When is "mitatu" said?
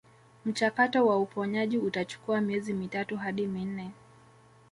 2.73-3.17